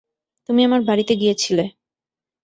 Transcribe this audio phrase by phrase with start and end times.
[0.49, 1.65] তুমি আমার বাড়িতে গিয়েছিলে।